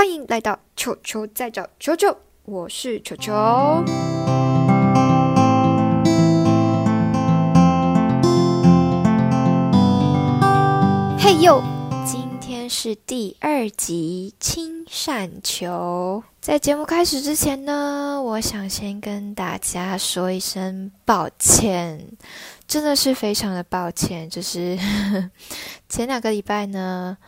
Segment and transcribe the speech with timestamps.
[0.00, 2.16] 欢迎来到球球在找球球，
[2.46, 3.34] 我是球球。
[11.18, 11.62] 嘿呦，
[12.06, 16.24] 今天是第二集青善球。
[16.40, 22.06] 在节目开始之前呢，我想先跟大家说一声抱歉，
[22.66, 24.30] 真的是非常的抱歉。
[24.30, 24.78] 就是
[25.90, 27.18] 前两个礼拜呢，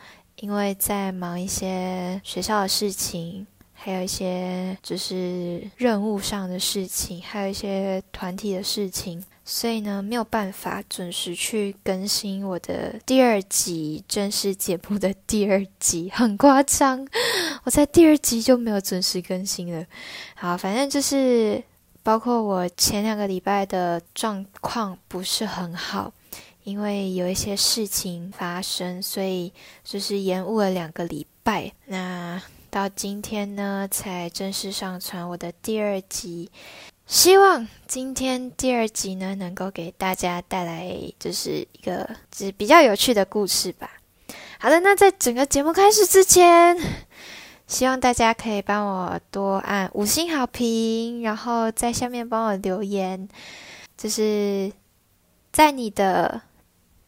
[0.43, 9.23] 因为在忙一些学校的事情，还有一些就是任务上的事情，还有一些团体的事情。
[9.45, 17.07] 所以呢，没有办法准时去更新我的第二集正式节目的第二集，很夸张。
[17.63, 19.85] 我在第二集就没有准时更新了。
[20.35, 21.63] 好，反正就是
[22.03, 26.11] 包括我前两个礼拜的状况不是很好，
[26.63, 29.51] 因为有一些事情发生，所以
[29.83, 31.71] 就是延误了两个礼拜。
[31.85, 36.49] 那到今天呢，才正式上传我的第二集。
[37.05, 43.91] 希望今天第二集呢，能够给大家带来就是一个就是比较有趣的故事吧。
[44.57, 46.77] 好的，那在整个节目开始之前，
[47.67, 53.27] 希望大家可以帮我多按五星好评，然后在下面帮我留言，
[53.97, 54.71] 就是
[55.51, 56.41] 在你的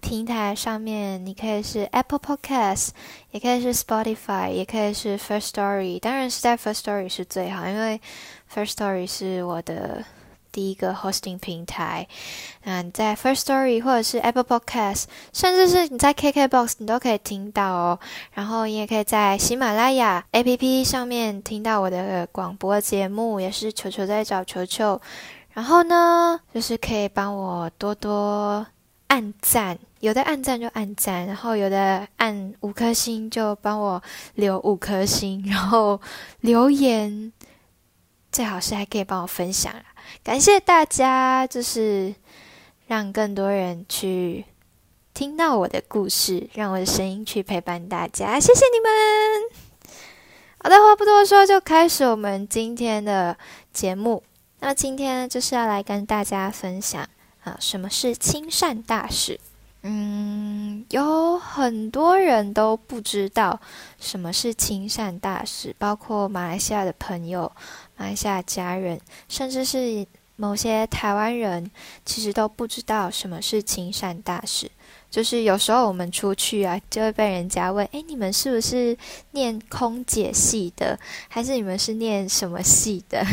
[0.06, 2.90] 平台上面，你可以是 Apple Podcast，
[3.32, 8.00] 也可以是 Spotify，也可以是 First Story，当然是在 First Story 是最好，因为。
[8.54, 10.06] First Story 是我的
[10.52, 12.08] 第一个 hosting 平台，
[12.64, 18.00] 嗯，在 First Story 或者是 Apple Podcast，甚至是你在 KKBox，你都可以听到哦。
[18.34, 25.02] 然后你也可以在喜马拉雅 APP 上面听到我的广播节目，也是球球在找球球。
[25.54, 28.66] 然后呢，就是可以帮我多多
[29.08, 34.00] 按赞，有的按赞就按赞，然后有的按五颗星就帮我
[34.36, 36.00] 留五颗星，然后
[36.42, 37.34] 留言。
[38.32, 39.74] 最好是还可以帮我分享！
[40.22, 42.14] 感谢大家，就是
[42.86, 44.46] 让更多人去
[45.12, 49.90] 听到我的故事，让我的声音去陪伴大家，谢谢你们！
[50.62, 53.36] 好的，话不多说，就开始我们今天的
[53.74, 54.22] 节目。
[54.60, 57.08] 那么今天就是要来跟大家分享
[57.44, 59.40] 啊，什么是亲善大使？
[59.88, 63.60] 嗯，有很多人都不知道
[64.00, 67.52] 什么是亲善大使，包括马来西亚的朋友。
[67.96, 70.06] 马来西亚家人，甚至是
[70.38, 71.70] 某些台湾人，
[72.04, 74.70] 其实都不知道什么是亲善大使。
[75.12, 78.98] 就是有时候我们出去啊，就会被人家问：“哎，你们是不是
[79.32, 81.00] 念空姐系的？
[81.30, 83.24] 还是你们是念什么系的？”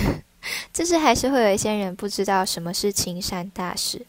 [0.70, 4.04] 就是还是会有一些人不知道什么是亲善大使。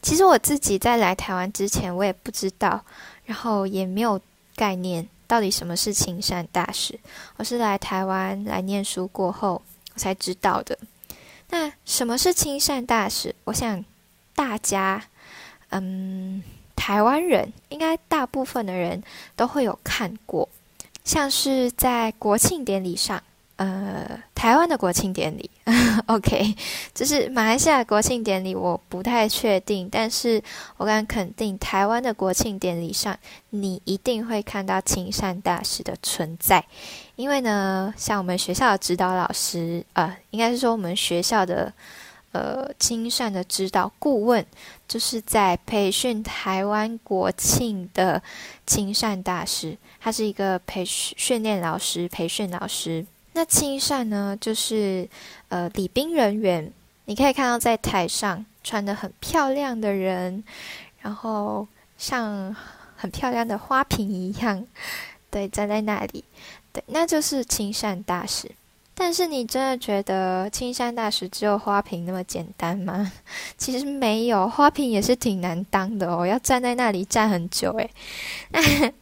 [0.00, 2.84] 其实我自己在来台湾之前，我也不知道，
[3.24, 4.20] 然后也没有
[4.54, 6.98] 概念到底什么是亲善大使。
[7.36, 9.60] 我是来台湾来念书过后。
[9.94, 10.78] 我才知道的。
[11.50, 13.34] 那什么是亲善大使？
[13.42, 13.84] 我想
[14.32, 15.04] 大家，
[15.70, 16.40] 嗯，
[16.76, 19.02] 台湾人应该大部分的人
[19.34, 20.48] 都会有看过，
[21.02, 23.20] 像是在国庆典礼上。
[23.56, 25.50] 呃，台湾的国庆典礼
[26.06, 26.54] OK，
[26.94, 30.42] 就是马来西亚国庆典礼，我不太确定，但是
[30.78, 33.14] 我敢肯定，台湾的国庆典礼上，
[33.50, 36.64] 你一定会看到亲善大使的存在，
[37.16, 41.70] 因为呢，像我们学校的指导老师，呃，应该是说我们学校的
[42.32, 44.42] 呃亲善的指导顾问，
[44.88, 48.22] 就是在培训台湾国庆的
[48.66, 53.04] 亲善大使，他是一个培训训练老师，培训老师。
[53.38, 55.08] 那亲善呢，就是
[55.48, 56.72] 呃礼宾人员，
[57.04, 60.42] 你可以看到在台上穿的很漂亮的人，
[61.02, 62.52] 然后像
[62.96, 64.66] 很漂亮的花瓶一样，
[65.30, 66.24] 对，站在那里，
[66.72, 68.50] 对，那就是亲善大使。
[69.00, 73.12] 但是你真的觉得青山大使只有花瓶那么简单吗？
[73.56, 77.88] 其实没有，花瓶也是挺难当的哦，要站在那里站很久诶。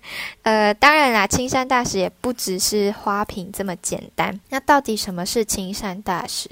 [0.43, 4.39] 呃，当然啦，青山大使也不只是花瓶这么简单。
[4.51, 6.51] 那到底什么是青山大使？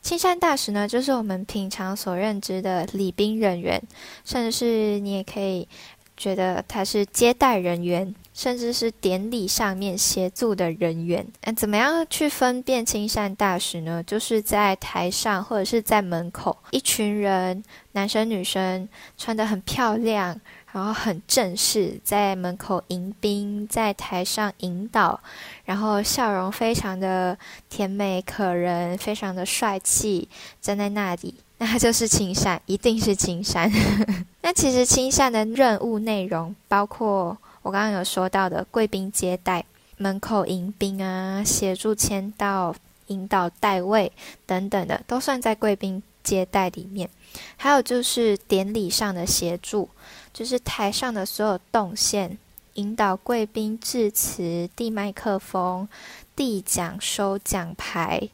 [0.00, 3.82] 青山大使呢，就是我们平常所认知的礼宾人员，
[4.24, 5.68] 甚至是你也可以
[6.16, 8.14] 觉得他是接待人员。
[8.36, 14.02] 甚至是典礼上面协助的人员，那怎么样去分辨亲善大使呢？
[14.02, 18.86] 就是在台上或者是在门口，一群人，男生女生
[19.16, 20.38] 穿得很漂亮，
[20.70, 25.18] 然后很正式，在门口迎宾，在台上引导，
[25.64, 27.38] 然后笑容非常的
[27.70, 30.28] 甜美可人，非常的帅气，
[30.60, 33.70] 站在那里，那就是亲善，一定是亲善。
[34.42, 37.36] 那其实亲善的任务内容包括。
[37.62, 39.64] 我刚刚有说到的贵宾接待，
[39.96, 42.72] 门口迎宾啊，协助签到、
[43.08, 44.12] 引导带位
[44.46, 47.10] 等等的，都算在贵宾接待里面。
[47.56, 49.88] 还有就是典礼上的协助，
[50.32, 52.38] 就是台上的所有动线，
[52.74, 55.88] 引导贵宾致辞、递麦克风、
[56.36, 58.28] 递奖、收奖牌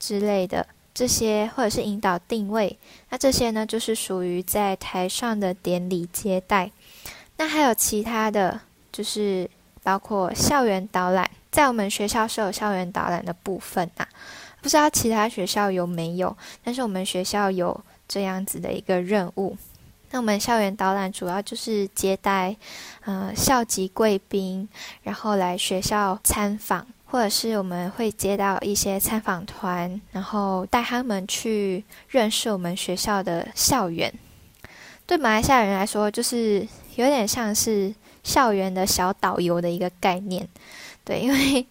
[0.00, 2.78] 之类的这些，或者是引导定位，
[3.08, 6.70] 那这些呢，就是属于在台上的典礼接待。
[7.36, 8.60] 那还有其他的
[8.92, 9.48] 就是
[9.82, 14.06] 包括校园导览，在我们学校是有校园导览的部分啊，
[14.60, 19.56] 不知道其他学校有没有，但是我们学校有这样子的一个任务。
[20.10, 22.54] 那我们校园导览主要就是接待，
[23.06, 24.68] 呃，校级贵宾，
[25.02, 34.10] 然后来学校参访，或者是我们会接到一些参访团，然后带他们去认识我们学校的校园。
[35.06, 36.66] 对马来西亚人来说，就是
[36.96, 40.48] 有点像是校园的小导游的一个概念。
[41.04, 41.66] 对，因为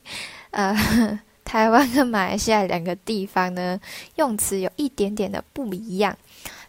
[0.51, 3.79] 呃，台湾跟马来西亚两个地方呢，
[4.17, 6.15] 用词有一点点的不一样，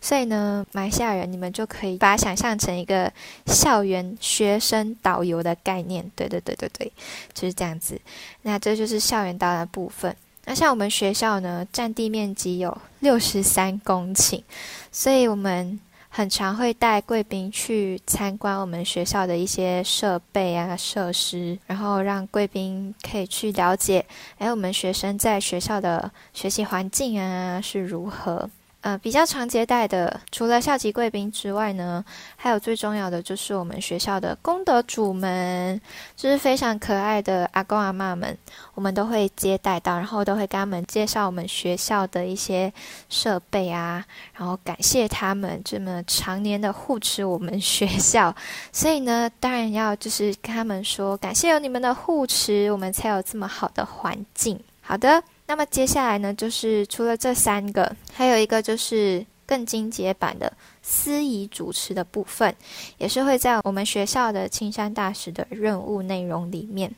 [0.02, 3.10] 所以呢，马来西亚人你们就可以把它想象成一个
[3.46, 6.04] 校园学生导游的概念。
[6.14, 6.92] 对对对对对，
[7.32, 7.98] 就是这样子。
[8.42, 10.14] 那这就是校园导览部分。
[10.44, 14.42] 那像我们学校呢，占地面积有六十三公顷，
[14.90, 15.80] 所以我们。
[16.14, 24.04] 很常会带贵宾去参观我们学校的一些设备啊、设施，然后让贵宾可以去了解，
[24.36, 28.46] 哎，我们学生在学校的学习环境啊是如何。
[28.82, 35.80] 呃，比较常接待的，除了校级贵宾之外呢，还有最重要的就是我们学校的功德主们，
[36.16, 38.36] 就是非常可爱的阿公阿妈们，
[38.74, 42.72] 我们都会接待到，然后都会跟他们介绍我们学校的一些
[43.08, 48.34] 设备啊，然后感谢他们这么常年的护持我们学校。
[48.72, 54.58] 所以呢，当然要就是跟他们说，感谢有你们的护持，我们才有这么好的环境。
[54.80, 55.22] 好的。
[55.52, 60.50] 那么接下来呢，就是除了这三个，还有一个就是更精简版的
[60.80, 62.56] 司仪主持的部分，
[62.96, 66.90] 也是会在我们学校的青山大使的任务内容里面。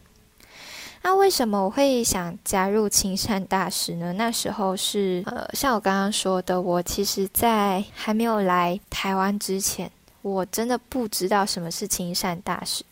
[1.02, 4.12] 那为什么我会想加入青山大使呢？
[4.12, 9.90] 那时候是呃，像我刚刚说的，我其实在还没有来台湾之前，
[10.22, 12.84] 我真的不知道什么是青山大使。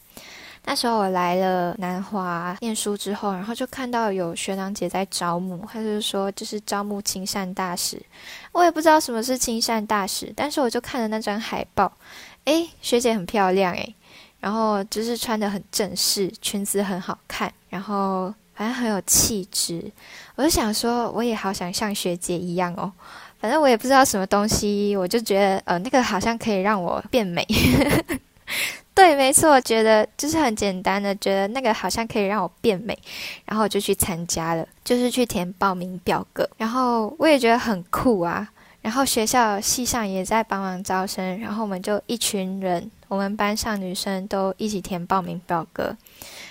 [0.65, 8.01] 那时候我来了南华念书之后，然后就看到有学长姐在招募，他就说就是招募亲善大使。
[8.53, 11.93] 我也不知道什么是亲善大使，但是我就看了那张海报，
[12.45, 13.95] 诶，学姐很漂亮诶，
[14.39, 19.91] 然后就是穿的很正式，裙子很好看，然后反正很有气质。
[20.37, 22.93] 我就想说，我也好想像学姐一样哦。
[23.41, 27.45] 反正我也不知道什么东西，我就觉得呃，那个好像可以让我变美。
[28.95, 32.97] 对，没错，觉得就是很简单的，觉得那个好像可以让我变美，
[33.47, 38.49] 然后我就去参加了，就是去填报名表格，然后我也觉得很酷啊。
[38.83, 45.97] 然后学校系上也在帮忙招生，然后我们就一群人，我们班上女生都一起填报名表格。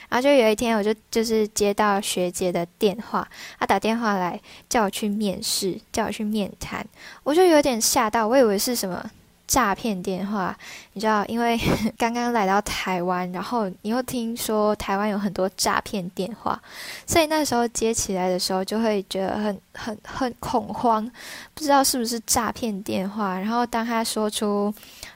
[0.08, 3.28] 然后就有一天，我就就是接到学姐的电话，
[3.60, 4.40] 她打电话来
[4.70, 6.86] 叫我去面试，叫我去面谈，
[7.24, 9.12] 我就有点吓到，我以为是什么。
[9.52, 10.58] 诈骗电话，
[10.94, 11.60] 你知道，因为
[12.00, 16.58] 刚刚来到台湾，然后你又听说台湾有很多诈骗电话，
[17.06, 21.06] 所以那时候接起来的时候就会觉得很很很恐慌，
[21.54, 23.38] 不知道是不是诈骗电话。
[23.38, 24.74] 然后当他说出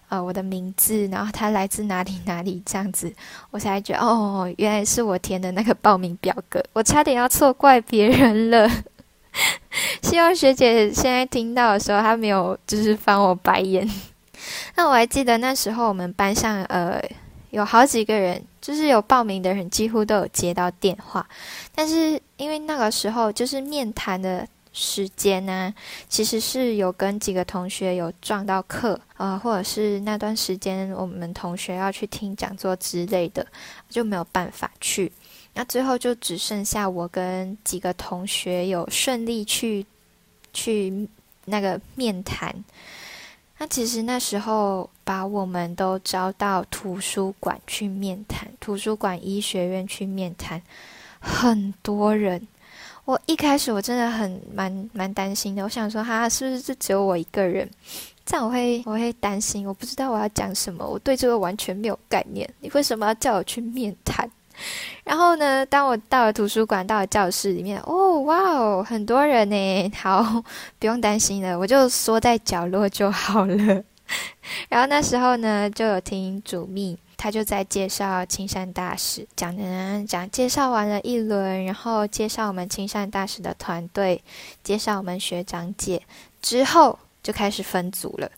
[0.09, 3.09] 呃我的名字，然后他来自哪里哪里这样子，
[3.51, 8.69] 我才觉得哦，原来是我填的那个报名表格，我差点要错怪别人了。
[10.03, 13.89] 希望学姐现在听到的时候，她没有就是翻我白眼。
[14.75, 17.01] 那我还记得那时候我们班上呃
[17.51, 21.25] 有好几个人，就是有报名的人几乎都有接到电话，
[21.73, 25.73] 但是因为那个时候就是面谈的时间呢，
[26.09, 33.47] 其实是有跟几个同学有撞到课，呃，或者是那段时间我们同学要去听讲座之类的，
[33.89, 35.09] 就没有办法去。
[35.53, 39.85] 那最后就只剩下我跟几个同学有顺利去
[40.51, 41.07] 去
[41.45, 42.53] 那个面谈。
[43.57, 50.61] 那其实那时候把我们都招到图书馆去面谈，图书馆医学院去面谈，
[51.19, 52.47] 很多人。
[53.05, 57.69] 我一开始我真的很蛮蛮担心的，我想说哈，是不是就只有我一个人？
[58.25, 62.51] 这样我会我会担心，我不知道我要讲什么，我对这个完全没有概念。
[62.59, 64.27] 你为什么要叫我去面谈？
[65.03, 65.63] 然后呢？
[65.65, 69.91] 当我到了图书馆，到了教室里面，哦，哇哦，很多人呢。
[69.95, 70.43] 好，
[70.79, 73.83] 不用担心了，我就缩在角落就好了。
[74.67, 84.23] 然后那时候呢，就有听主秘他就在介绍青山大使，讲讲讲，介绍完了一轮，然后介绍我们青山大使的团队，
[84.63, 86.01] 介绍我们学长姐
[86.41, 88.31] 之后，就开始分组了。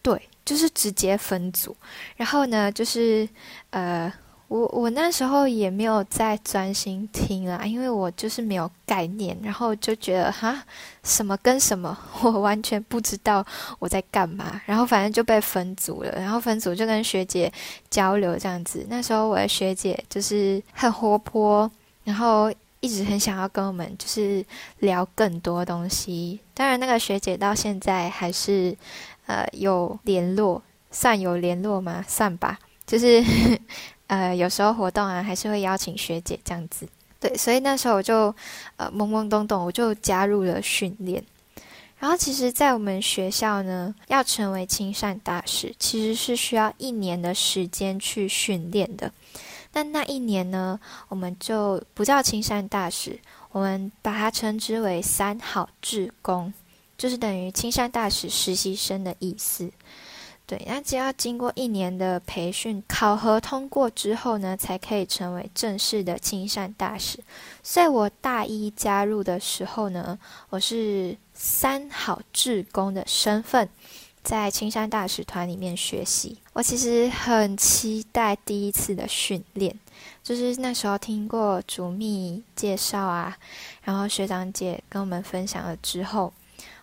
[0.00, 1.76] 对，就是直接分组。
[2.16, 3.28] 然后呢，就是
[3.70, 4.10] 呃。
[4.52, 10.62] 我我那时候也没有在专心听啊，因为我就是没有概念，然后就觉得哈
[11.02, 13.42] 什么跟什么， 我完全不知道
[13.78, 17.50] 我在干嘛，然后反正就被分组了，然后分组就跟学姐
[17.88, 18.84] 交流这样子。
[18.90, 21.70] 那时候我的学姐就是很活泼，
[22.04, 24.44] 然后一直很想要跟我们就是
[24.80, 26.38] 聊更多东西。
[26.52, 28.76] 当然，那个学姐到现在还是
[29.24, 32.04] 呃有联络，算有联络吗？
[32.06, 33.24] 算吧，就是。
[34.12, 36.86] 呃，有时候活动啊，还是会邀请学姐这样子。
[37.18, 38.34] 对，所以那时候我就
[38.76, 41.24] 呃懵懵懂懂，我就加入了训练。
[41.98, 49.10] 然后，其实，在我们学校呢，要成为亲善大使，其实是需要一年的时间去训练的。
[49.72, 50.78] 但那一年呢，
[51.08, 53.18] 我们就不叫亲善大使，
[53.50, 56.52] 我们把它称之为三好志工，
[56.98, 59.70] 就是等于亲善大使实习生的意思。
[60.52, 67.18] 对，那只要经过一年的培训考核通过之后呢，才可以成为正式的青山大使。
[67.62, 70.18] 所以我大一加入的时候呢，
[70.50, 73.66] 我是三好志工的身份，
[74.22, 76.36] 在青山大使团里面学习。
[76.52, 79.74] 我其实很期待第一次的训练，
[80.22, 83.34] 就是那时候听过主秘介绍啊，
[83.84, 86.30] 然后学长姐跟我们分享了之后。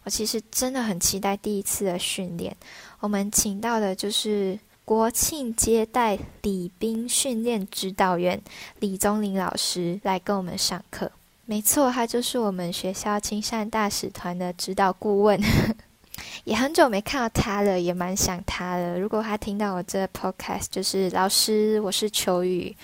[0.04, 2.56] 我其实真的很期待第一次的训练。
[3.00, 8.42] 我们请到的就是国庆接待礼宾训练指导员
[8.80, 11.12] 李宗林老师来跟我们上课。
[11.46, 15.40] 没错，他就是我们学校青善大使团的指导顾问。
[16.44, 19.00] 也很久没看到他了，也蛮想他的。
[19.00, 22.76] 如果他听到我这 podcast，就是老师，我是秋雨。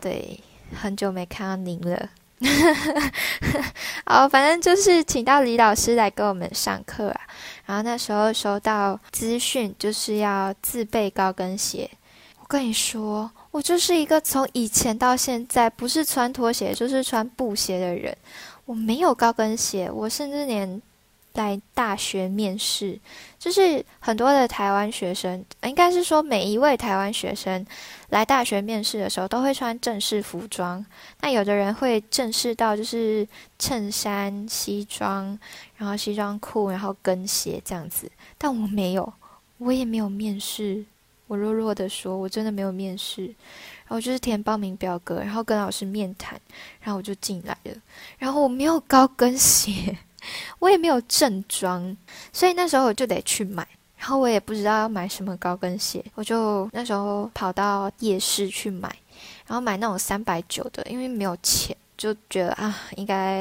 [0.00, 0.40] 对，
[0.72, 2.08] 很久没看到您了。
[4.06, 7.20] 好，反正就是请到李老师来给我们上课啊。
[7.66, 11.90] 然后那时候收到资讯，就是要自备高跟鞋。
[12.40, 18.16] 我跟你说，我就是一个从以前到现在不是穿拖鞋就是穿布鞋的人。
[18.64, 20.80] 我没有高跟鞋，我甚至连。
[21.38, 22.98] 在大学面试，
[23.38, 27.64] 就是很多的台湾学生，应该是说每一位台湾学生
[28.08, 30.84] 来大学面试的时候，都会穿正式服装。
[31.20, 33.24] 那有的人会正式到就是
[33.56, 35.38] 衬衫、西装，
[35.76, 38.10] 然后西装裤，然后跟鞋这样子。
[38.36, 39.12] 但我没有，
[39.58, 40.84] 我也没有面试。
[41.28, 43.26] 我弱弱的说，我真的没有面试。
[43.26, 46.40] 然后就是填报名表格，然后跟老师面谈，
[46.80, 47.72] 然后我就进来了。
[48.18, 49.96] 然后我没有高跟鞋。
[50.58, 51.96] 我也没有正装，
[52.32, 53.66] 所以那时候我就得去买，
[53.96, 58.88] 然后我也不知道要买什么高跟鞋，我就那时候跑到夜市去买，
[59.46, 61.76] 然后买那种三百九的，因为没有钱。
[61.98, 63.40] 就觉得啊，应该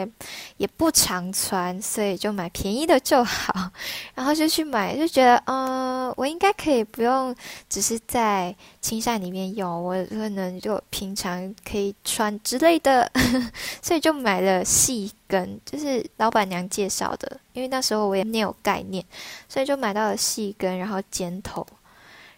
[0.58, 3.70] 也不常穿，所以就买便宜的就好。
[4.16, 7.36] 然后就去买，就觉得嗯，我应该可以不用，
[7.70, 13.08] 只是在青山里面用，我可能就平常可以穿之类的。
[13.80, 19.04] 所以就买了细跟，就是老板娘介绍的，因为那时候我也没有概念，
[19.50, 21.66] 所以就买到了细跟，然后尖头。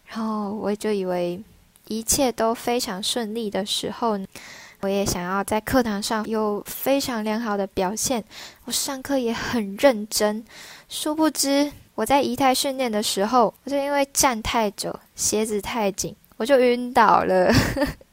[0.07, 1.41] 然后我就以为
[1.87, 4.19] 一切都非常顺利的时候。
[4.81, 8.23] 我也想要在课堂上有非常良好的表现，
[8.63, 10.41] 我上课也很认真。
[10.87, 17.53] 殊不知，我在仪态训练的时候，我就因为站太久，鞋子太紧，我就晕倒了。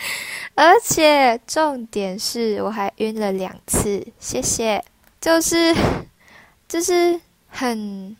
[0.54, 4.06] 而且重点是，我还晕了两次。
[4.18, 4.84] 谢谢，
[5.20, 5.74] 就是
[6.68, 8.16] 就是很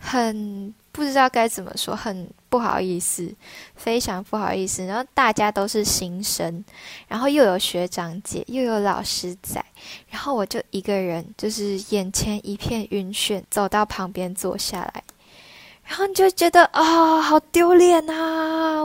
[0.00, 0.74] 很。
[0.94, 3.28] 不知道该怎么说，很不好意思，
[3.74, 4.86] 非常不好意思。
[4.86, 6.64] 然后大家都是新生，
[7.08, 9.64] 然后又有学长姐，又有老师在，
[10.08, 15.02] 然后我就一个人，就是眼前一片晕眩，走到旁边坐下来，
[15.84, 18.43] 然后你就觉得啊，好丢脸啊！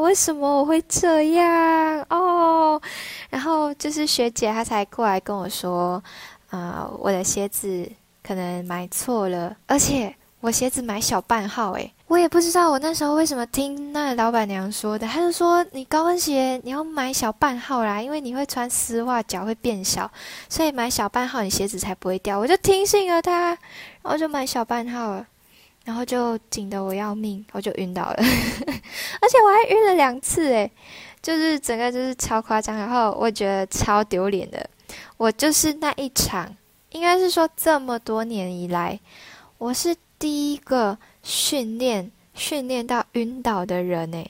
[0.09, 2.81] 为什么我会这样哦？
[3.29, 6.03] 然后就是学姐她才过来跟我说，
[6.49, 7.87] 啊，我的鞋子
[8.23, 10.15] 可能买错了，而且。
[10.41, 20.09] 我鞋子买小半号，诶，我也不知道我那时候为什么听那老板娘说的，她就说你高跟鞋你要买小半号啦，因为你会穿丝袜，脚会变小，
[20.47, 22.39] 所以买小半号你鞋子才不会掉。
[22.39, 23.57] 我就听信了她，然
[24.03, 25.27] 后就买小半号了，
[25.89, 30.71] 然后就紧得我要命，我就晕倒了， 而且我还晕了两次，诶，
[31.19, 34.69] 就是整个就是超夸张，然后我觉得超丢脸的，
[35.17, 36.55] 我就是那一场，
[36.91, 38.99] 应该是说这么多年以来，
[39.57, 39.95] 我是。
[40.19, 44.29] 第一个训练训练到晕倒的人诶，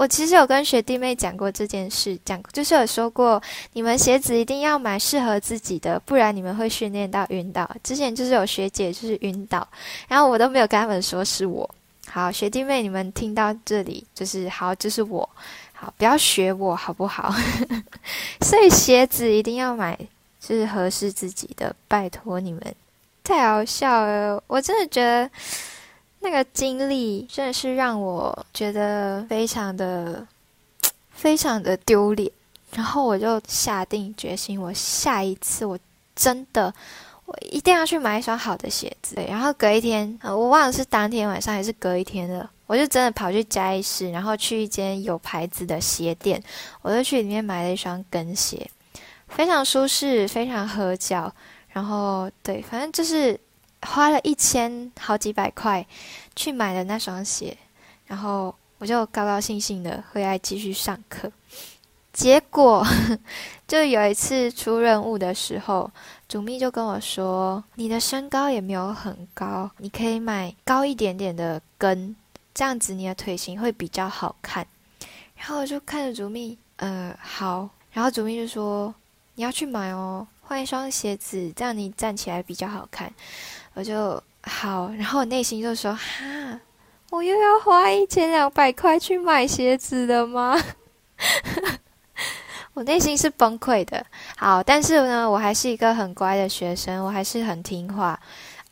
[0.00, 3.38] 我其实有跟学弟妹讲过这件事，讲就是有说过，
[3.74, 7.70] 你们鞋子一定要买适合自己的，不然你们会训练到晕倒。
[7.84, 9.68] 之前就是有学姐就是晕倒，
[10.08, 11.68] 然后我都没有跟他们说是我。
[12.08, 15.28] 好，学弟妹，你们听到这里就是好，就是我。
[15.74, 17.34] 好，不要学我好不好？
[18.40, 19.98] 所以鞋子一定要买
[20.40, 22.74] 就是合适自己的，拜托你们。
[23.22, 25.30] 太好笑了，我真的觉得。
[26.22, 30.26] 那个经历真的是让我觉得非常的、
[31.10, 32.30] 非常的丢脸。
[32.72, 35.78] 然后我就下定决心，我下一次我
[36.14, 36.72] 真的
[37.24, 39.16] 我一定要去买一双好的鞋子。
[39.26, 46.40] 然后隔一天，我忘了是当天晚上还是隔一天了，我就真的跑去嘉义市，然后去一间有牌子的鞋店，
[46.82, 48.70] 我就去里面买了一双跟鞋，
[49.26, 51.32] 非常舒适，非常合脚。
[51.70, 53.40] 然后对，反正就是。
[53.82, 55.86] 花了一千好几百块
[56.36, 57.56] 去买了那双鞋，
[58.06, 61.30] 然后我就高高兴兴的回来继续上课。
[62.12, 62.84] 结果
[63.68, 65.90] 就有一次出任务的时候，
[66.28, 72.14] 主秘就跟我说：“你的身高也没有很高，你可以买高一点点的跟，
[72.52, 74.66] 这样子你的腿型会比较好看。”
[75.36, 77.70] 然后我就看着主秘，呃，好。
[77.92, 78.92] 然后主秘就说
[79.36, 83.10] ：“你要去买哦，换一双鞋子，这样你站起来比较好看。”
[83.74, 86.60] 我就好，然后我内心就说：“哈，
[87.10, 90.56] 我又要花一千两百块去买鞋子的吗？”
[92.74, 94.04] 我内心是崩溃的。
[94.36, 98.18] 好，但是呢，我还是一个很乖的学生，我还是很听话。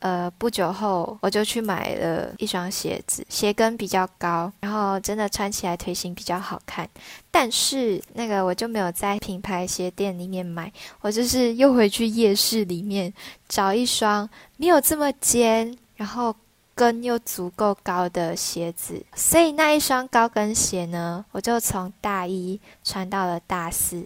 [0.00, 6.88] 呃，不久后我就去买了一双鞋子，鞋跟比较高，然后真的穿起来腿型比较好看。
[7.30, 13.12] 但是那个我就没有在品牌鞋店里面买，我就是又回去夜市里面
[13.48, 16.34] 找一双没有这么尖，然后
[16.76, 19.04] 跟又足够高的鞋子。
[19.16, 24.04] 所以那一双高跟鞋呢，我就从大一穿到了大四，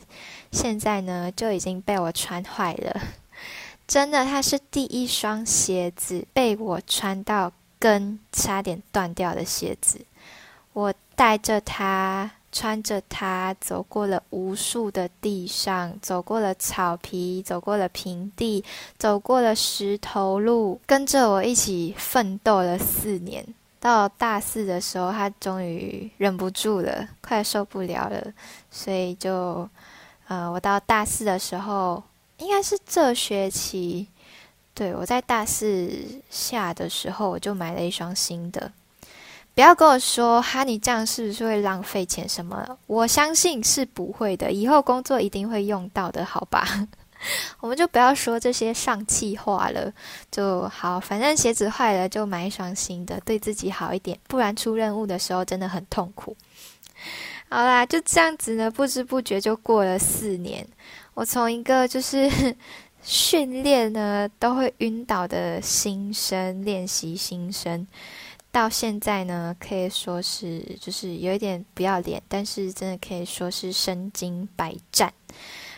[0.52, 3.00] 现在呢就已经被我穿坏了。
[3.92, 10.00] 真的，它是第一双鞋子被我穿到跟差点断掉的鞋子。
[10.72, 18.64] 我带着它，穿着它，走过了无数的地上，走过了草皮，走过了平地，
[18.96, 23.44] 走过了石头路，跟着我一起奋斗了四年。
[23.78, 28.32] 到大四的时候，他终于忍不住了，快受不了了，
[28.70, 29.68] 所以就，
[30.28, 32.02] 呃，我到大四的时候。
[32.42, 34.08] 应该是这学期，
[34.74, 35.90] 对我在大四
[36.28, 38.70] 下的时候，我就买了一双新的。
[39.54, 42.78] 不要跟我说哈，你这样是不是会浪费钱什么？
[42.86, 46.66] 我相信是不会的，以后工作一定会用到的，好吧？
[47.60, 49.92] 我们就不要说这些上气话了，
[50.30, 50.98] 就好。
[50.98, 56.36] 反正鞋子坏了就买一双新的，对自己好一点，不然出任务的时候真的很痛苦。
[57.52, 60.66] 好啦，就这样子呢，不知不觉就过了四年。
[61.12, 62.26] 我从一个就是
[63.04, 67.86] 训练呢都会晕倒的新生练习新生，
[68.50, 75.12] 到现在呢可以说是就是有一点不要脸，但是真的可以说是身经百战，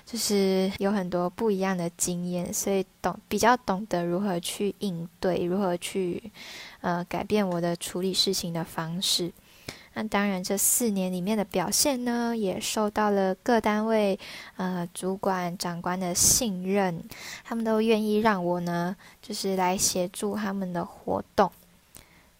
[0.07, 6.31] 就是有很多不一样的经验，所以懂比较懂得如何去应对，如何去
[6.83, 9.33] 呃改变我的处理事情的方式。
[9.95, 14.19] 那当然，这四年里面的表现呢，也受到了各单位、
[14.57, 17.01] 呃主管、长官的信任，
[17.45, 21.51] 他们都愿意让我呢，就是来协助他们的活动。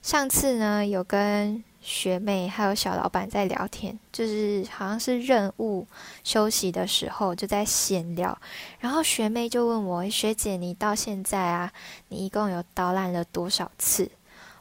[0.03, 5.87] 上次呢，有跟学妹还有小老板在聊天，就是好像是任务
[6.25, 8.37] 休息的时候，就在闲聊，
[8.81, 11.73] 然后学妹就问我：“学姐，你到现在啊，
[12.09, 14.11] 你一共有导览了多少次？”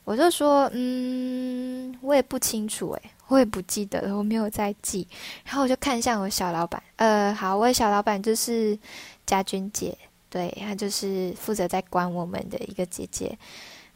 [0.04, 5.08] 我就说，嗯，我也不清楚诶，我也不记得了，我没有在记。
[5.46, 8.78] 然后我就看向我小老板，呃，好，我小老板就是
[9.26, 9.98] 家君姐，
[10.30, 13.38] 对，她就是负责在管我们的一个姐姐，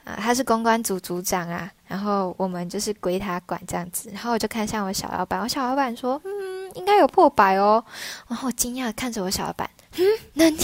[0.05, 4.09] 啊，她是公关组组长啊，然后我们就是归她管这样子。
[4.13, 7.83] 然后我就看向我小老板，我小老板说，嗯，应该有破百哦。
[8.29, 10.63] 然后我惊讶看着我小老板，嗯，能力？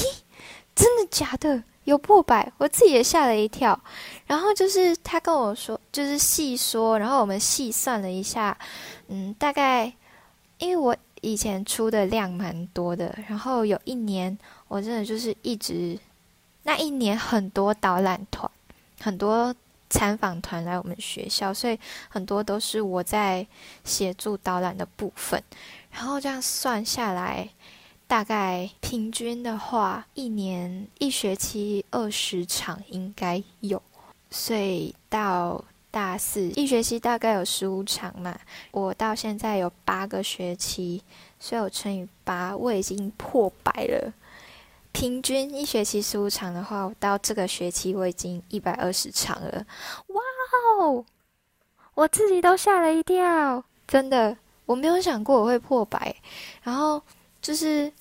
[1.14, 1.64] 假的？
[1.86, 3.78] 有破百，我自己也吓了一跳。
[4.26, 8.58] 然后就是他跟我说，就是细说，然后我们细算了一下，
[9.10, 9.92] 嗯，大概
[10.60, 14.38] 因为我以前出的量蛮多的，然后有一年
[14.70, 16.00] 我真的就是一直
[16.64, 18.50] 那一年很多导览团、
[19.02, 19.54] 很多
[19.90, 23.46] 参访团来我们学校，所以很多都是我在
[23.84, 25.44] 协助导览的部分。
[25.92, 27.50] 然后这样算下来。
[28.14, 33.82] 大概平均的话，一年一学期二十场应该有，
[34.30, 41.02] 所以到大四，一学期大概有十五场嘛，我到现在有八个学期，
[41.40, 44.14] 所以我乘以八，我已经破百了。
[44.92, 49.66] 平均一学期十五场的话，我到这个学期我已经一百二十场了。
[50.10, 50.22] 哇
[50.78, 51.04] 哦！
[51.96, 56.16] 我自己都吓了一跳，真的，我没有想过我会破百。
[56.62, 57.02] 然后
[57.42, 57.92] 就是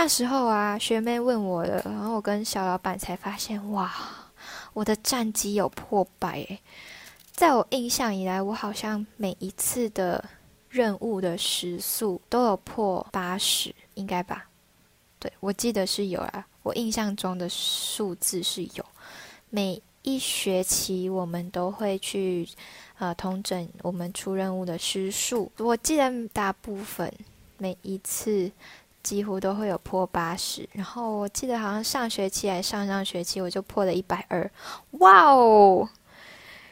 [0.00, 3.92] 那时候啊，学妹问我了，然后我跟小老板才发现，哇，
[4.72, 6.46] 我的战绩有破百。
[7.32, 10.24] 在我印象以来，我好像每一次的
[10.68, 14.46] 任务的时速都有破八十，应该吧？
[15.18, 18.86] 对，我记得是有啊，我印象中的数字是有。
[19.50, 22.48] 每一学期我们都会去
[23.00, 27.12] 呃通整我们出任务的时数，我记得大部分
[27.56, 28.48] 每一次
[29.02, 30.68] 几乎都会有破八十。
[30.72, 34.50] 然后我记得好像上学期还上上学期我就破了一百二，
[34.92, 35.88] 哇哦！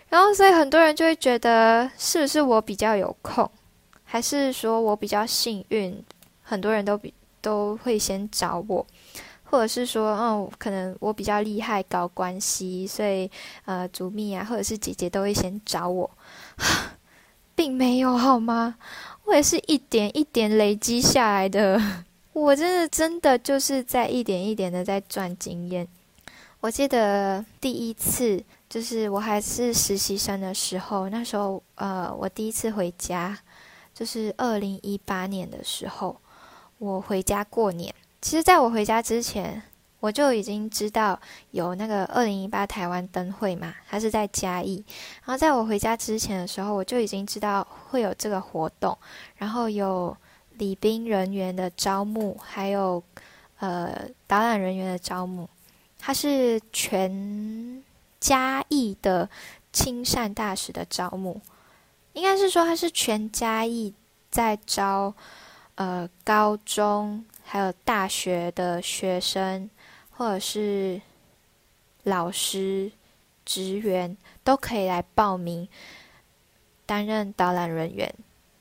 [0.09, 3.51] 然后所以很多人就会觉得是不是我比较有空，
[4.05, 6.05] 还是说我比较幸运？
[6.43, 7.12] 很多人都比。
[7.43, 8.85] 都会先找我，
[9.45, 13.31] 或者是说，嗯，可能我比较厉害搞关系，所以
[13.67, 16.11] 呃，主蜜啊，或者是姐姐都会先找我，
[17.55, 18.75] 并没有好吗？
[19.27, 21.81] 我也是一点一点累积下来的，
[22.37, 25.88] 我真的真的就是在一点一点的在赚经验。
[26.61, 33.38] 我记得第一次就是我还是实习生的时候，那时候呃，我第一次回家
[33.94, 36.20] 就是二零一八年的时候。
[36.77, 39.62] 我回家过年，其实在我回家之前，
[39.99, 41.18] 我就已经知道
[41.53, 44.85] 有那个二零一八台湾灯会嘛，它是在嘉义。
[45.25, 48.94] 然后在我回家之前的时候，我就已经知道会有这个活动，
[49.37, 50.14] 然后有
[50.59, 53.03] 礼宾人员的招募，还有
[53.59, 55.49] 呃导览人员的招募。
[55.99, 57.83] 它是全
[58.21, 59.29] 嘉义的
[59.73, 61.40] 亲善大使的招募，
[62.12, 63.95] 应该是说它是全嘉义
[64.31, 65.14] 在招。
[65.79, 69.69] 呃，高中还有大学的学生，
[70.11, 71.03] 或者是
[72.05, 72.90] 老师、
[73.45, 75.69] 职员都可以来报名
[76.87, 78.11] 担任导览人员。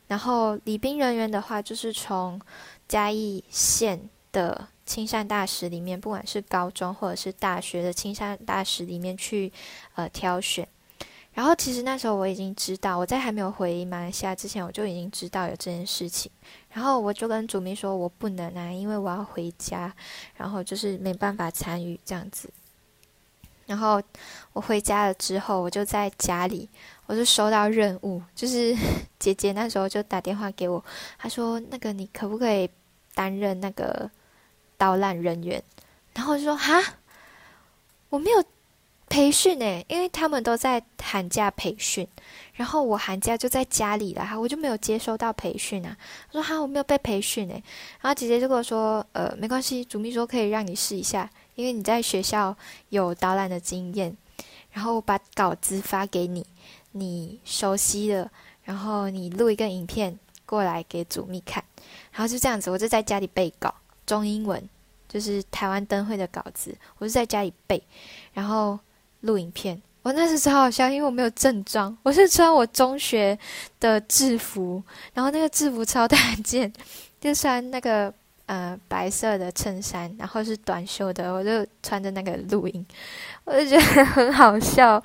[0.07, 2.39] 然后礼宾人员的话，就是从
[2.87, 3.99] 嘉义县
[4.31, 9.51] 的亲善大使里面，不管是高中或者是大学的亲善大使里面去
[9.95, 10.67] 呃挑选。
[11.33, 16.31] 然后其实那时候我已经知道，我在还没有回马来西亚之前，我就已经知道有这件事情。
[16.69, 19.93] 然后我就跟主秘说，我不能啊，因为我要回家，
[20.37, 22.49] 然后就是没办法参与这样子。
[23.65, 24.01] 然后
[24.53, 26.69] 我回家了之后，我就在家里，
[27.05, 28.75] 我就收到任务， 就是
[29.19, 30.83] 姐姐那时候就打电话给我，
[31.17, 32.69] 她说那个你可不可以
[33.13, 34.09] 担任那个
[34.77, 35.61] 导览人员？
[36.13, 36.81] 然后我就说哈，
[38.09, 38.43] 我没有。
[39.07, 42.05] 培训诶，因为他们都在寒假培训，
[42.53, 45.95] 然后我寒假就在家里了哈，我就没有接收到培训啊。
[46.31, 47.63] 我说哈，我没有被培训诶，
[48.01, 52.57] 然后姐姐就跟我说，呃，没关系，主秘说可以让你试一下，因为你在学校
[52.89, 54.17] 有导览的经验，
[54.71, 56.45] 然后我把稿子发给你，
[56.95, 58.29] 你熟悉了，
[58.63, 61.63] 然后你录一个影片过来给主秘看，
[62.11, 63.73] 然后就这样子，我就在家里背稿，
[64.05, 64.61] 中英文，
[65.07, 67.83] 就是台湾灯会的稿子，我就在家里背，
[68.33, 68.79] 然后。
[69.21, 73.35] 录影片，我那时超好笑，因为我没有正装，我是穿我中学
[73.79, 74.83] 的制服，
[75.15, 76.71] 然后那个制服超大件，
[77.19, 78.13] 就穿那个
[78.45, 82.85] 呃白色的衬衫，然后是短袖的，我就穿着那个录音，
[83.45, 85.03] 我就觉得很好笑，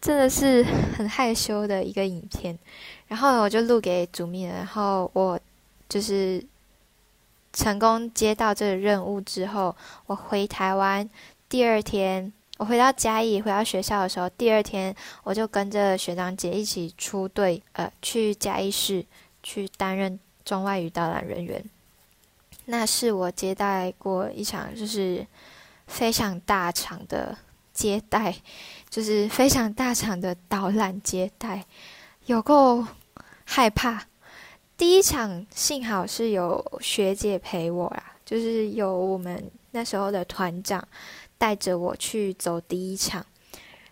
[0.00, 0.62] 真的是
[0.96, 2.58] 很害羞的一个影片。
[3.06, 5.38] 然后我就录给主秘然后我
[5.88, 6.44] 就是
[7.52, 9.74] 成功接到这个任务之后，
[10.06, 11.08] 我回台湾
[11.48, 12.32] 第二天。
[12.58, 19.06] 我回到嘉义，回到学校的时候，第二天我就跟着学长姐一起出队，呃，去嘉义市
[19.44, 21.64] 去担任中外语导览人员。
[22.64, 25.24] 那是我接待过一场就是
[25.86, 27.38] 非常大场的
[27.72, 28.34] 接待，
[28.88, 31.64] 就是非常大场的导览接待，
[32.26, 32.86] 有够
[33.44, 34.06] 害怕。
[34.76, 40.86] 第一场幸好是有学姐陪我啦，就是有我们那时候的团长。
[41.40, 43.24] 带着我去走第一场，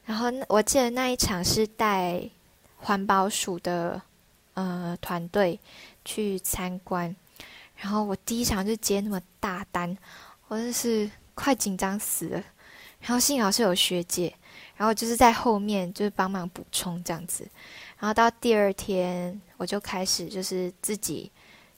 [0.05, 2.21] 然后我记得那一场是带
[2.79, 4.03] 环保署的
[4.55, 5.57] 呃团队
[6.05, 7.15] 去参观，
[7.77, 9.97] 然后我第一场就接那么大单，
[10.49, 12.43] 我真是快紧张死了。
[12.99, 14.35] 然后幸好是有学姐，
[14.77, 17.49] 然后就是在后面就是帮忙补充这样子。
[17.99, 21.31] 然后到第二天我就开始就是自己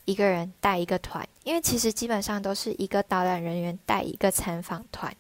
[0.05, 5.15] 一个人带一个团，因为其实基本上都是一个导览人员带一个参访团。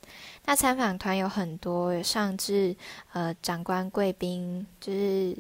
[0.47, 2.75] 那参访团有很多，上至
[3.13, 5.37] 呃长官贵宾，就是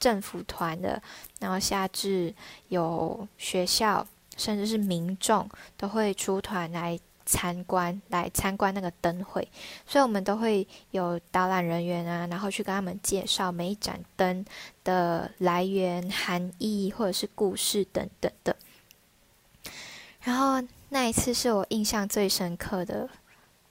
[0.00, 1.00] 政府团的，
[1.38, 2.34] 然后下至
[2.68, 6.98] 有学校，甚至是民众都会出团来。
[7.24, 9.46] 参观来参观那个灯会，
[9.86, 14.44] 所以我们都会有导览人员啊，然后去跟他们介绍每一盏灯
[14.84, 18.56] 的来源、含义或者是故事等等的。
[20.20, 23.08] 然后那一次是我印象最深刻的，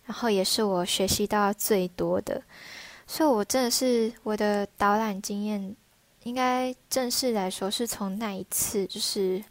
[0.05, 2.41] 然后也是我学习到最多的，
[3.05, 5.75] 所以我真的是我的导览经验，
[6.23, 9.43] 应该正式来说是从那一次就是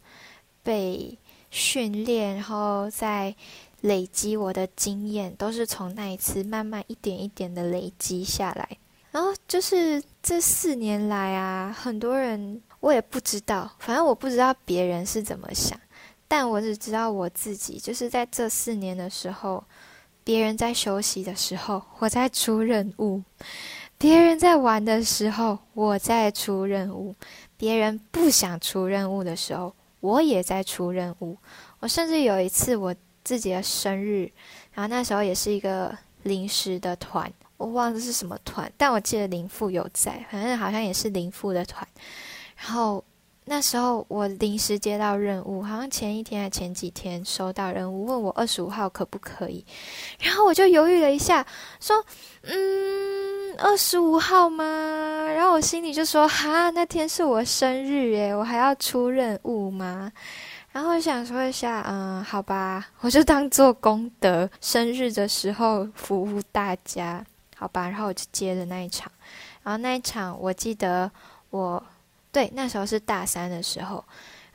[0.63, 1.17] 被
[1.49, 3.35] 训练，然后在。
[3.81, 8.77] 累积我的经验，都是从那一次慢慢一点一点的累积下来。
[9.11, 15.77] 然后就是这四年来啊，很多人我也不知道，反正我不知道别人是怎么想，
[16.27, 19.61] 但我只知道我自己，就是在这四年的时候，
[20.23, 23.21] 别人在休息的时候，我在出任务；
[23.97, 27.13] 别人在玩的时候，我在出任务；
[27.57, 31.35] 别人不想出任务的时候，我也在出任务。
[31.79, 32.95] 我甚至有一次我。
[33.23, 34.31] 自己的生日，
[34.73, 41.87] 然后那时候也是一个临时的团，我忘了是什么团，但我记得林父有在，反正好像也是林父的团。
[42.57, 43.03] 然后
[43.45, 49.65] 那时候我临时接到任务，好像前一天还前几天收到任务，问我二十五号可不可以，
[50.19, 51.45] 然后我就犹豫了一下，
[51.79, 52.05] 说
[52.43, 54.63] 嗯，二十五号吗？
[55.35, 60.11] 然后我心里就说哈，那天是我生日耶，我还要出任务吗？
[60.71, 67.25] 然后我想说一下，嗯，好吧，我就当做功德，生日的时候服务大家，
[67.57, 67.89] 好吧。
[67.89, 69.11] 然后我就接了那一场，
[69.63, 71.11] 然后那一场我记得
[71.49, 71.83] 我
[72.31, 74.01] 对那时候是大三的时候，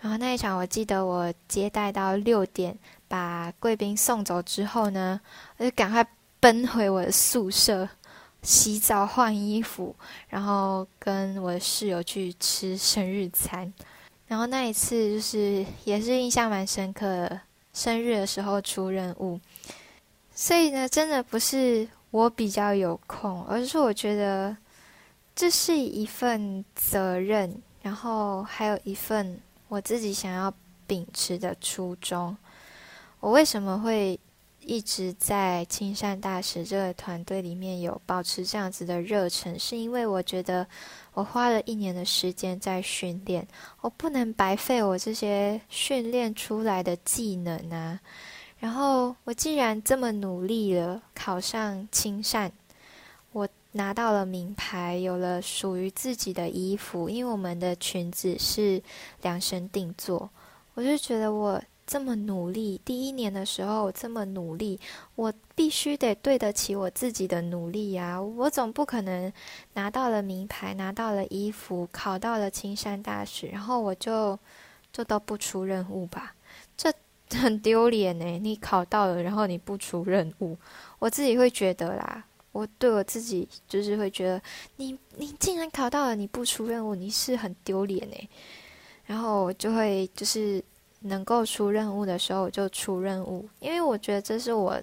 [0.01, 2.75] 然后那一场我记得我接待到六点，
[3.09, 5.21] 把贵宾送走之后呢，
[5.59, 6.07] 我就赶快
[6.41, 7.87] 奔回我的宿舍
[8.41, 9.95] 洗澡换衣服，
[10.31, 13.71] 然后跟我的室友去吃生日餐。
[14.29, 17.41] 然后那一次就是也是印象蛮深刻的，
[17.73, 19.41] 生日的时候出任务，
[20.35, 24.57] 所以呢，真的不是我比较有空，而是我觉得
[25.35, 30.53] 这是一份责任，然后还有一份我自己想要
[30.87, 32.37] 秉持的初衷。
[33.21, 34.19] 我为什么会？
[34.67, 40.67] 一直在青善大使这个团队里面有保持这样子的热忱，是因为我觉得
[41.15, 43.47] 我花了一年的时间在训练，
[43.81, 48.01] 我不能白费我这些训练出来的技能啊。
[48.59, 52.51] 然后我既然这么努力了，考上青善，
[53.31, 58.83] 我拿到了名牌，有了属于自己的衣服，因为我们的裙子是
[59.23, 60.29] 量身定做，
[60.75, 61.63] 我就觉得我。
[61.87, 64.81] 这么努力，第一年的时候这么努力，
[65.15, 68.21] 我必须得对得起我自己的努力呀！
[68.21, 69.33] 我总不可能
[69.75, 74.37] 拿到了名牌，拿到了衣服，考到了青山大学，然后我就
[74.93, 76.35] 就都不出任务吧？
[76.77, 76.93] 这
[77.31, 78.25] 很丢脸呢！
[78.41, 80.59] 你考到了，然后你不出任务，
[80.99, 84.43] 我自己会觉得啦，我对我自己就是会觉得，
[84.75, 88.29] 你你竟然考到了，你不出任务，你是很丢脸呢。
[89.05, 90.61] 然后我就会就是。
[91.01, 94.81] 能够出任务的时候我就出任务，因为我觉得这是我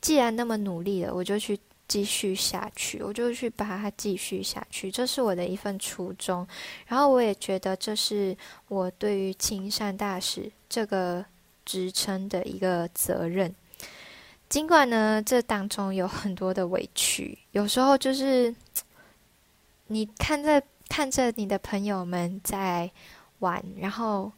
[0.00, 6.46] 既然那么努力了，我就去继续下去，我就去把它继续下去，这是我的一份初衷。
[6.86, 8.36] 然后我也觉得这是
[8.68, 11.24] 我对于青善大使这个
[11.64, 13.52] 职称的一个责任。
[14.48, 18.54] 尽管呢，这当中有很多的委屈，有时候就是
[19.88, 22.88] 你看着看着你的朋友们在
[23.40, 24.30] 玩，然后。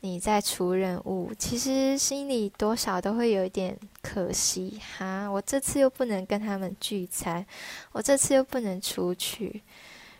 [0.00, 5.26] 你在出任务，其实心里多少都会有一点可惜哈。
[5.26, 7.44] 我这次又不能跟他们聚餐，
[7.92, 9.62] 我这次又不能出去，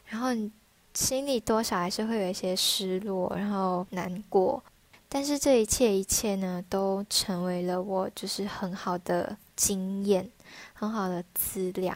[0.06, 0.50] 然后你
[0.94, 4.62] 心里多少还是会有一些失落，然后难过。
[5.08, 10.28] 但是这一切一切呢，都成为了我就是很好的经验，
[10.72, 11.94] 很好的资料，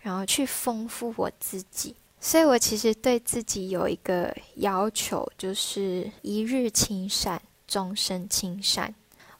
[0.00, 1.94] 然后去丰富我自己。
[2.20, 8.94] 所以我其实对自己有一个要求，就是一日亲善，终身亲善。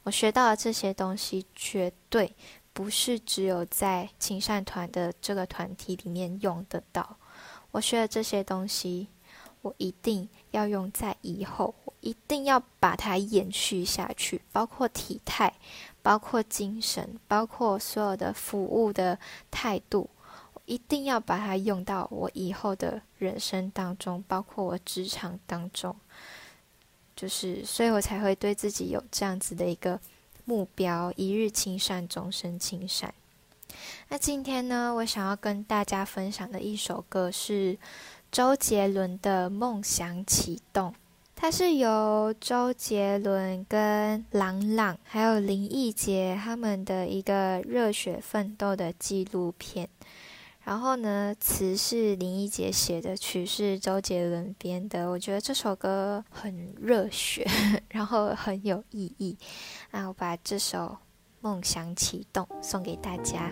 [0.04, 2.34] 我学到的这些东西，绝对
[2.72, 7.16] 不是只有在亲善团的这个团体里面用得到。
[7.72, 9.08] 我学的这些东西，
[9.60, 15.52] 我一定要用在以后，我一定要把它延续下去，包括体态，
[16.00, 19.18] 包括精神，包括所有的服务的
[19.50, 20.08] 态度。
[20.68, 25.96] 一定要把它用到我以后的人生当中，包括我职场当中。
[27.16, 29.98] 就是，所以我才会对自己有这样子的一个
[30.44, 33.12] 目标：一日亲善，终身亲善。
[34.08, 37.76] 那今天呢，我想要跟大家分享的一首歌是
[38.30, 40.90] 周杰伦的《梦想启动》。
[41.34, 49.88] 它是由周杰伦跟郎朗还有林忆杰他们的一个热血奋斗的纪录片。
[50.68, 55.08] 然后呢，词是林忆杰写的，曲是周杰伦编的。
[55.08, 57.48] 我觉得这首歌很热血，
[57.88, 59.38] 然后很有意义。
[59.92, 60.78] 那我把这首
[61.40, 63.50] 《梦想启动》送给大家。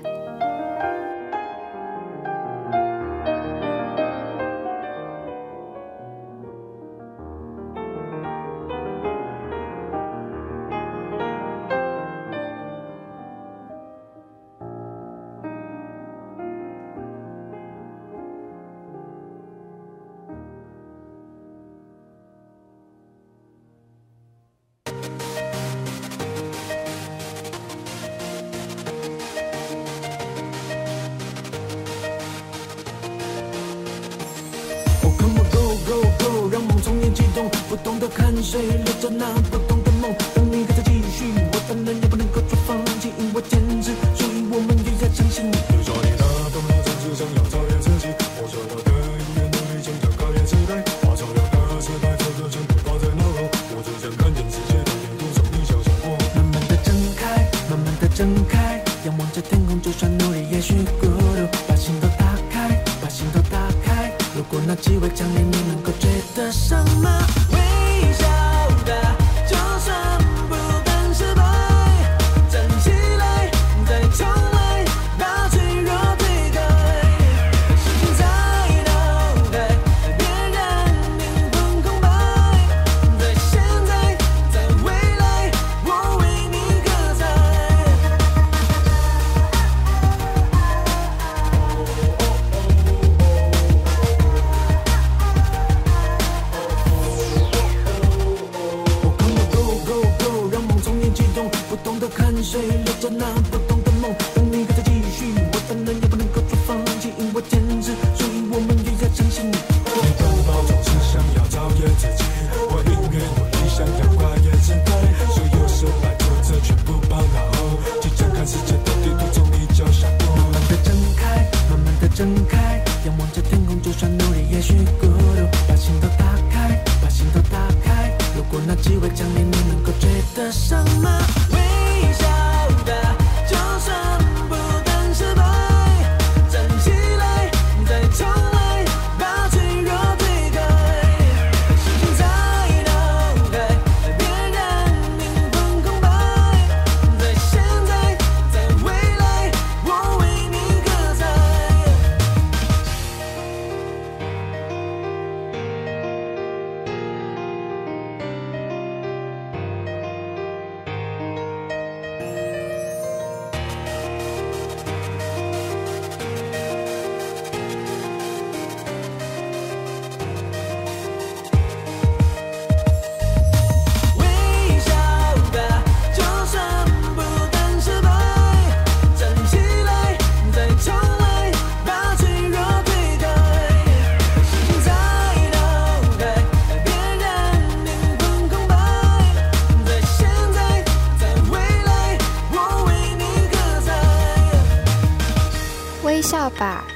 [38.37, 39.76] 泪水流着那么痛。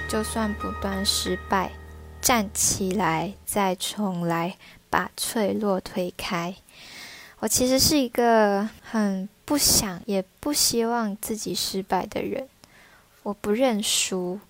[0.09, 1.71] 就算不断失败，
[2.21, 4.57] 站起来再重来，
[4.89, 6.57] 把脆弱推开。
[7.39, 12.49] 我其实是一个很不想也不希望自己失败的人，
[13.23, 14.41] 我不认输，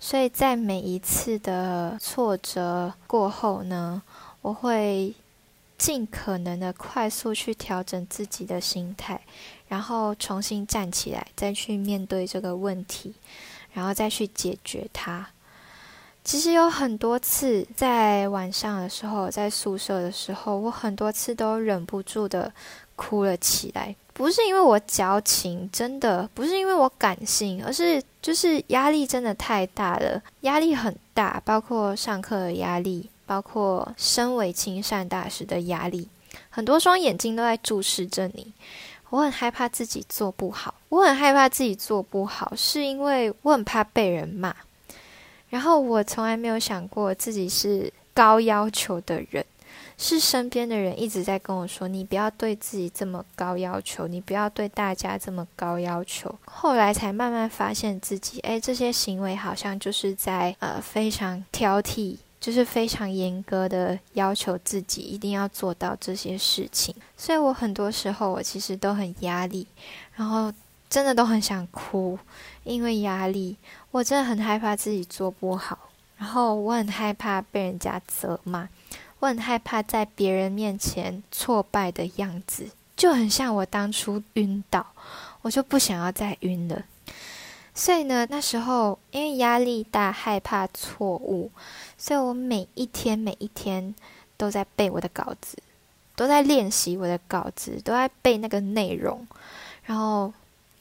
[0.00, 4.02] 所以在每一次的挫折过后呢，
[4.40, 5.14] 我会
[5.76, 9.20] 尽可能的快速去调整自己的心态，
[9.68, 13.14] 然后重新站起来，再去面对这个问题。
[13.72, 15.26] 然后再去解决它。
[16.24, 22.52] 其实有很多次在晚上的时候，在宿舍的时候，我很多次都忍不住的
[22.94, 23.94] 哭了起来。
[24.12, 36.08] 不是因为我矫情，真的不是因为我感性，而是就是压力真的太大了，压力很大，包括上课的压力，包括身为亲善大使的压力，
[36.50, 38.52] 很多双眼睛都在注视着你。
[39.12, 44.56] 我很害怕自己做不好，我很害怕自己做不好，是因为我很怕被人骂。
[45.50, 49.44] 然后我从来没有想过自己是高要求的人，
[49.98, 66.92] 是身边的人一直在跟我说：“你不要对自己这么高要求，你不要对大家这么高要求。”后来才慢慢发现自己，哎，这些行为好像就是在呃非常挑剔，就是非常严格的要求自己一定要做到这些事情。
[67.16, 69.64] 所以我很多时候我其实都很压力，
[70.16, 70.52] 然后
[70.90, 72.18] 真的都很想哭，
[72.64, 73.56] 因为压力，
[73.92, 75.78] 我真的很害怕自己做不好，
[76.16, 78.68] 然后我很害怕被人家责骂。
[79.20, 84.84] 我很害怕在别人面前挫败的样子，就很像我当初晕倒，
[85.42, 86.82] 我就不想要再晕了。
[87.74, 91.50] 所以呢，那时候因为压力大，害怕错误，
[91.96, 93.94] 所以我每一天每一天
[94.36, 95.56] 都在背我的稿子，
[96.14, 99.26] 都在练习我的稿子，都在背那个内容，
[99.84, 100.32] 然后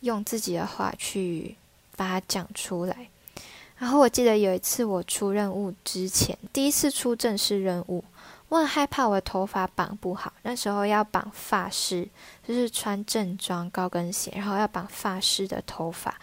[0.02, 1.56] 用自己的话去
[1.96, 3.08] 把它讲出来。
[3.78, 8.04] 然后我记得有一次我出任务之前，第一次出正式任务。
[8.50, 12.06] 我很害怕我的头发绑不好，那时候要绑发饰，
[12.46, 16.20] 就是穿正装、高跟鞋，然后要绑发饰的头发。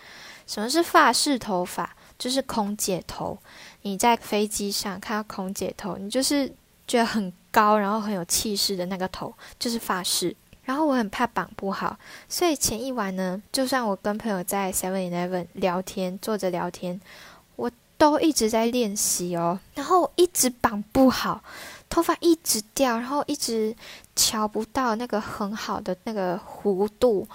[0.49, 1.95] 什么是发饰头发？
[2.19, 3.39] 就是空姐头。
[3.83, 6.53] 你在飞机上看到空姐头，你就是
[6.89, 10.35] 觉得很高，然后很有气势的那个头，就是发饰。
[10.65, 11.97] 然后我很怕绑不好，
[12.29, 17.01] 所以前一晚呢，就算我跟朋友在 Seven Eleven 聊天，坐着聊天，
[17.57, 21.43] 我都一直在练习哦，然后一直绑不好。
[21.89, 23.75] 头发一直掉，然后一直
[24.15, 27.27] 瞧不到那个很好的那个弧度，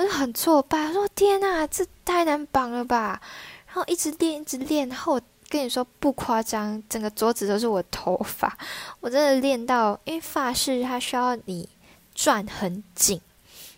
[0.00, 0.86] 我就很挫败。
[0.86, 3.20] 我说：“天哪，这太难绑了吧！”
[3.68, 4.88] 然后一直练，一直练。
[4.88, 8.56] 然后我跟你说不夸张，整个桌子都是我头发。
[9.00, 11.68] 我真的练到，因为发饰它需要你
[12.14, 13.20] 转很紧，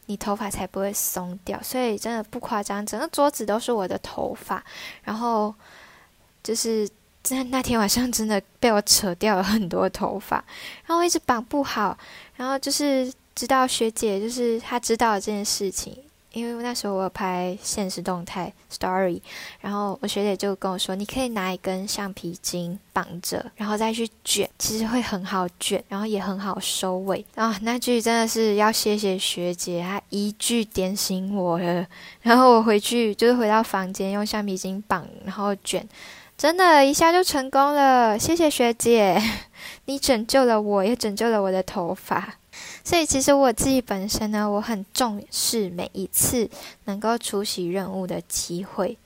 [0.07, 1.61] 你头发才不会松掉。
[1.63, 4.65] 所以真的不夸张，整个桌子都是我的头发。
[5.03, 5.55] 然后
[6.43, 6.89] 就是。
[7.23, 10.45] 在那天晚上，真的被我扯掉了很多头发，
[10.85, 11.97] 然后一直绑不好，
[12.35, 15.97] 然后就是直到学姐，就是她知道了这件事情，
[16.33, 19.21] 因为那时候我有拍现实动态 story，
[19.61, 27.25] 然后我学姐就跟我说，你可以拿一根橡皮筋绑着，然后再去卷，其实会很好卷，然后也很好收尾。
[27.35, 31.87] 啊，那句真的是要谢谢学姐，她一句点醒我了，
[32.23, 35.87] 然后我回去就是回到房间用橡皮筋绑，然后卷。
[36.39, 39.23] 真的，一下就成功了，谢谢学姐，
[39.85, 42.35] 你拯救了我，也拯救了我的头发。
[42.85, 46.49] 所以，其实我自己本身呢，我很重视每一次
[46.85, 48.99] 能够出席任务的机会。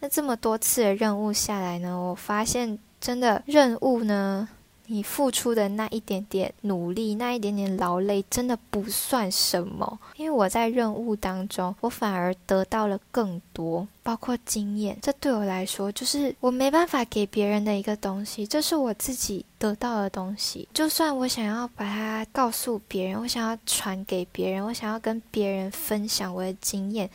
[0.00, 4.48] 那这么多次的任务下来呢，我发现真的任务呢。
[4.92, 9.98] 你付出的那一点点努力，那一点点劳累，真的不算什么。
[10.16, 14.98] 因为我在任务当中，我反而得到了更多，包括经验。
[15.00, 20.68] 这对我来说，就是我没办法给别人的一个东西，这是我自己得到的东西。
[20.74, 27.08] 就算我想要把它告诉别人，我想要传给别人，我想要跟别人分享我的经验。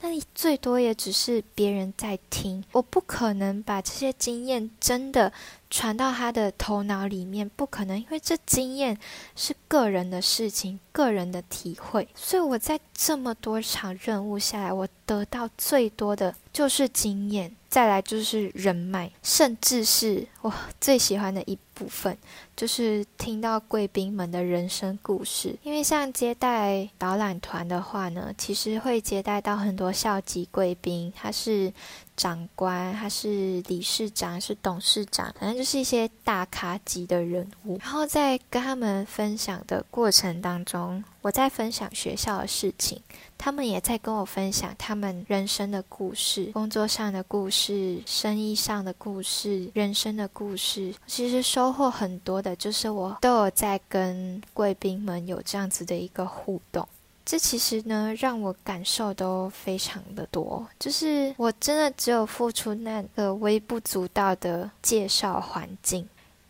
[0.00, 5.32] 那你最多也只是别人在听，我不可能把这些经验真的
[5.74, 8.96] 传到他的头脑里面，不可能，因为这经验
[9.34, 12.06] 是个人的事情，个人的体会。
[12.14, 17.52] 所以我在这么多场任务下来，我得到最多的就是经验。
[17.68, 22.16] 再来就是人脉，甚至是我最喜欢的一部分，
[22.54, 25.56] 就是听到贵宾们的人生故事。
[25.64, 31.72] 因为像接待导览团的话呢，其实会接待到很多校级贵宾，他是
[32.16, 37.78] 长官，他是理事长，是董事长，反正就是一些大咖级的人物。
[37.78, 43.00] 然后在跟他们分享的过程当中，我在分享学校的事情。
[43.36, 50.94] 他们也在跟我分享他们人生的故事、工作上的故事、生意上的故事、人生的故事。
[51.06, 56.88] 其实收获很多的，就是我都有在跟贵宾们有这样子的一个互动。
[57.24, 60.66] 这其实呢，让我感受都非常的多。
[60.78, 66.06] 就是我真的只有付出那个微不足道的介绍环境，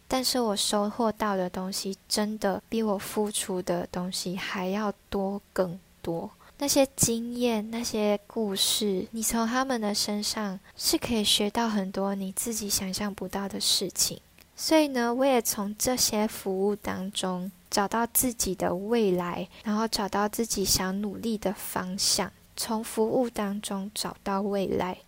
[0.09, 6.31] 但是我收获到的东西，真的比我付出的东西还要多更多。
[6.59, 14.21] 那些经验、那些故事，你从他们的身上是可以学到很多你自己想象不到的事情。
[14.57, 22.31] 所以呢，我也从这些服务当中找到自己的未来，然后找到自己想努力的方向。
[22.57, 24.99] 从服务当中找到未来，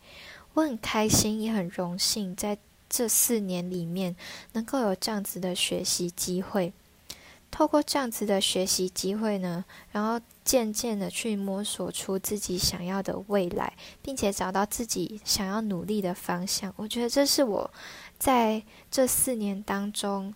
[0.55, 2.59] 我很开心，也很荣幸，在
[2.91, 4.17] 这四年里面
[4.55, 6.73] 能够有这样子的学习机会。
[7.53, 10.21] 透过这样子的学习机会呢，然后。
[10.47, 16.73] 渐渐的去摸索出自己想要的未来，并且找到自己想要努力的方向。
[16.77, 17.69] 我觉得这是我
[18.17, 20.33] 在这四年当中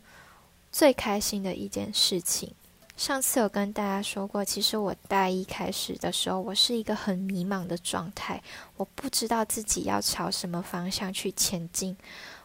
[0.71, 2.53] 最开心的一件事情。
[2.97, 8.43] 上次有跟大家说过，其实我大一开始的时候，我是一个很迷茫的状态，
[8.77, 11.97] 我不知道自己要朝什么方向去前进。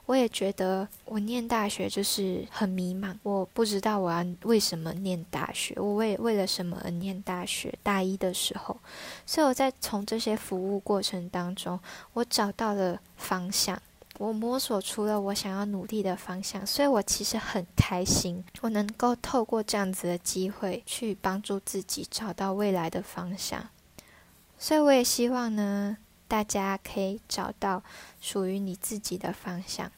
[0.05, 7.78] 我也觉得我念大学就是很迷茫，我不知道我要为什么念大学，我为为了什么而念大学。
[7.84, 8.78] 大一的时候，
[9.26, 11.78] 所以我在从这些服务过程当中，
[12.13, 13.82] 我找到了方向。
[14.18, 23.68] 我摸索出了我想要努力的方向，所以我其实很开心，我能够透过这样子的机会去帮助自己找到未来的方向。
[24.57, 25.97] 所以我也希望呢，
[26.28, 27.84] 大家可以找到
[28.22, 29.91] 属于你自己的方向。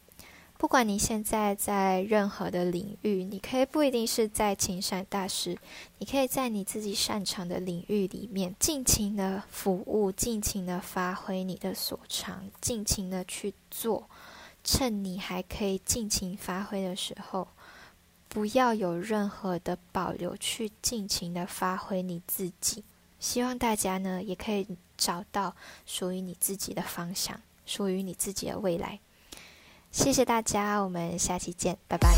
[0.57, 5.55] 不管你现在在任何的领域，你可以不一定是在情善大师，
[5.99, 14.09] 你可以在你自己擅长的领域里面尽情的服务，尽情的发挥你的所长，尽情的去做。
[14.63, 17.47] 趁你还可以尽情发挥的时候，
[18.27, 22.83] 不要有任何的保留，去尽情的发挥你自己。
[23.19, 25.55] 希望大家呢，也可以找到
[25.85, 28.99] 属于你自己的方向，属于你自己的未来。
[29.97, 32.13] 谢谢大家，我们下期见，拜拜。